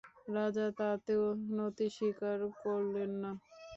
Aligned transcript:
রাজা 0.35 0.65
তাতেও 0.79 1.23
নতি 1.51 1.87
স্বীকার 1.95 2.37
করলেন 2.61 3.11
না। 3.23 3.31